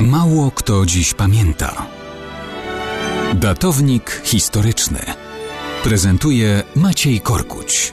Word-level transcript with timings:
Mało 0.00 0.50
kto 0.50 0.86
dziś 0.86 1.14
pamięta. 1.14 1.86
Datownik 3.34 4.22
historyczny 4.24 4.98
prezentuje 5.84 6.62
Maciej 6.76 7.20
Korkuć. 7.20 7.92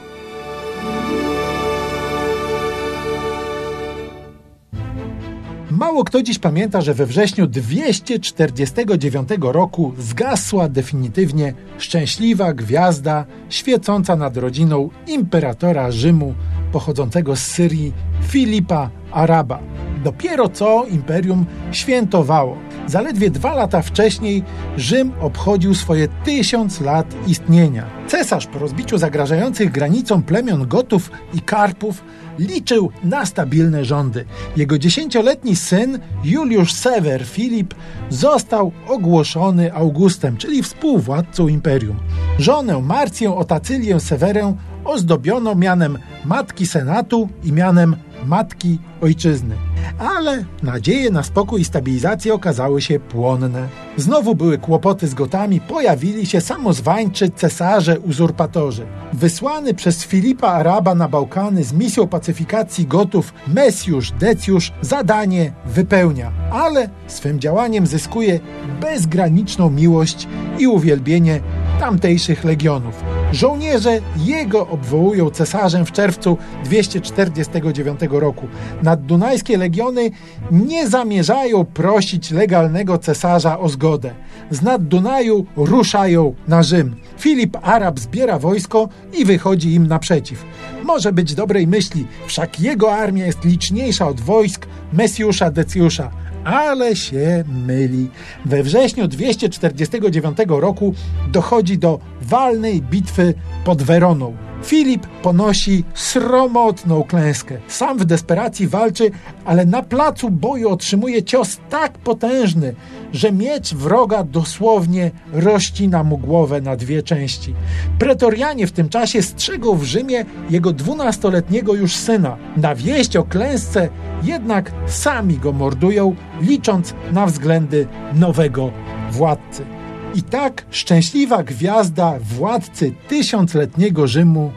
Mało 5.72 6.04
kto 6.04 6.24
dziś 6.24 6.40
pamięta, 6.40 6.82
że 6.82 6.94
we 6.94 7.06
wrześniu 7.06 7.48
249 7.48 9.30
roku 9.42 9.94
zgasła 9.98 10.70
definitywnie 10.70 11.54
szczęśliwa 11.78 12.54
gwiazda 12.54 13.26
świecąca 13.50 14.16
nad 14.16 14.38
rodziną 14.38 14.90
imperatora 15.08 15.92
Rzymu 15.92 16.34
pochodzącego 16.72 17.36
z 17.36 17.40
Syrii 17.42 17.94
Filipa 18.22 18.90
Araba. 19.12 19.73
Dopiero 20.04 20.50
co 20.50 20.86
imperium 20.86 21.46
świętowało. 21.72 22.58
Zaledwie 22.88 23.30
dwa 23.30 23.56
lata 23.56 23.82
wcześniej 23.82 24.44
Rzym 24.78 25.12
obchodził 25.22 25.76
swoje 25.76 26.08
tysiąc 26.08 26.82
lat 26.82 27.16
istnienia. 27.28 27.86
Cesarz 28.08 28.48
po 28.48 28.60
rozbiciu 28.60 28.98
zagrażających 28.98 29.72
granicą 29.72 30.24
plemion 30.24 30.68
Gotów 30.68 31.12
i 31.34 31.42
Karpów 31.42 32.04
liczył 32.40 32.92
na 33.04 33.26
stabilne 33.26 33.86
rządy. 33.86 34.26
Jego 34.58 34.78
dziesięcioletni 34.78 35.56
syn 35.56 36.00
Juliusz 36.24 36.74
Sewer 36.74 37.26
Filip 37.26 37.74
został 38.10 38.72
ogłoszony 38.88 39.74
Augustem, 39.74 40.38
czyli 40.38 40.64
współwładcą 40.64 41.48
imperium. 41.48 41.98
Żonę 42.40 42.82
Marcję 42.82 43.36
Otacylię 43.36 44.00
Sewerę 44.00 44.56
ozdobiono 44.86 45.56
mianem 45.56 45.98
matki 46.26 46.68
senatu 46.68 47.30
i 47.44 47.52
mianem 47.52 47.96
matki 48.26 48.80
ojczyzny. 49.02 49.73
Ale 50.00 50.46
nadzieje 50.64 51.12
na 51.12 51.24
spokój 51.24 51.62
i 51.62 51.66
stabilizację 51.66 52.34
okazały 52.34 52.82
się 52.82 53.00
płonne. 53.00 53.68
Znowu 53.98 54.36
były 54.36 54.58
kłopoty 54.58 55.08
z 55.08 55.14
Gotami, 55.14 55.62
pojawili 55.62 56.26
się 56.26 56.42
samozwańczy 56.42 57.30
cesarze 57.30 58.00
uzurpatorzy. 58.00 58.86
Wysłany 59.14 59.74
przez 59.74 60.04
Filipa 60.04 60.48
Araba 60.48 60.96
na 60.96 61.08
Bałkany 61.08 61.64
z 61.64 61.74
misją 61.74 62.08
pacyfikacji 62.08 62.88
Gotów 62.88 63.34
Mesjusz 63.48 64.12
Decjusz 64.12 64.72
zadanie 64.82 65.54
wypełnia, 65.66 66.32
ale 66.52 66.90
swym 67.08 67.40
działaniem 67.40 67.88
zyskuje 67.88 68.40
bezgraniczną 68.82 69.70
miłość 69.70 70.28
i 70.60 70.68
uwielbienie 70.68 71.40
tamtejszych 71.80 72.44
legionów. 72.44 73.13
Żołnierze 73.34 74.00
jego 74.18 74.68
obwołują 74.68 75.30
cesarzem 75.30 75.86
w 75.86 75.92
czerwcu 75.92 76.38
249 76.66 78.00
roku. 78.10 78.48
Naddunajskie 78.84 79.58
legiony 79.58 80.12
nie 80.52 80.90
zamierzają 80.90 81.66
prosić 81.66 82.32
legalnego 82.32 82.98
cesarza 82.98 83.60
o 83.60 83.70
zgodę. 83.70 84.14
Z 84.52 84.62
nad 84.62 84.88
Dunaju 84.88 85.46
ruszają 85.56 86.34
na 86.48 86.64
Rzym. 86.64 86.96
Filip 87.20 87.58
Arab 87.62 88.00
zbiera 88.00 88.40
wojsko 88.40 88.90
i 89.18 89.26
wychodzi 89.26 89.74
im 89.74 89.88
naprzeciw. 89.88 90.46
Może 90.84 91.12
być 91.12 91.36
dobrej 91.36 91.68
myśli, 91.68 92.08
wszak 92.28 92.60
jego 92.60 92.94
armia 92.94 93.26
jest 93.26 93.46
liczniejsza 93.46 94.08
od 94.08 94.22
wojsk 94.22 94.68
Mesjusza 94.94 95.52
Decjusza 95.52 96.12
ale 96.44 96.96
się 96.96 97.44
myli. 97.68 98.10
We 98.46 98.64
wrześniu 98.64 99.08
249 99.08 100.38
roku 100.48 100.94
dochodzi 101.32 101.78
do 101.78 102.00
walnej 102.24 102.82
bitwy 102.82 103.34
pod 103.66 103.84
Weroną. 103.84 104.36
Filip 104.64 105.08
ponosi 105.08 105.84
sromotną 105.94 107.04
klęskę. 107.04 107.58
Sam 107.68 107.98
w 107.98 108.06
desperacji 108.06 108.68
walczy, 108.68 109.12
ale 109.46 109.66
na 109.66 109.82
placu 109.82 110.30
boju 110.30 110.70
otrzymuje 110.70 111.24
cios 111.24 111.58
tak 111.70 111.98
potężny, 111.98 112.76
że 113.14 113.32
miecz 113.32 113.74
wroga 113.74 114.24
dosłownie 114.24 115.12
rozcina 115.34 116.04
mu 116.04 116.18
głowę 116.18 116.62
na 116.62 116.76
dwie 116.76 117.04
części. 117.04 117.54
Pretorianie 118.00 118.68
w 118.68 118.72
tym 118.72 118.90
czasie 118.90 119.22
strzegą 119.22 119.76
w 119.76 119.84
Rzymie 119.84 120.26
jego 120.50 120.72
dwunastoletniego 120.72 121.74
już 121.74 121.96
syna. 121.96 122.38
Na 122.58 122.76
wieść 122.76 123.16
o 123.16 123.24
klęsce 123.24 123.90
jednak 124.24 124.72
sami 124.88 125.38
go 125.38 125.52
mordują, 125.54 126.16
licząc 126.42 126.94
na 127.12 127.26
względy 127.26 127.88
nowego 128.14 128.72
władcy. 129.12 129.83
I 130.14 130.24
tak 130.24 130.66
szczęśliwa 130.72 131.44
gwiazda 131.44 132.14
władcy 132.20 132.94
tysiącletniego 133.08 134.08
Rzymu 134.08 134.52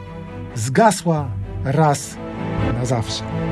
zgasła 0.54 1.28
raz 1.64 2.16
na 2.78 2.84
zawsze. 2.84 3.45